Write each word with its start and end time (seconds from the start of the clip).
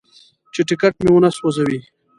چې 0.53 0.61
ټکټ 0.67 0.93
مې 1.03 1.09
ونه 1.13 1.29
سوځوي. 1.37 1.79